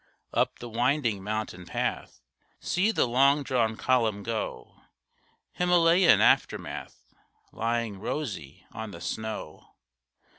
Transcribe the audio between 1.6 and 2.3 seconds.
path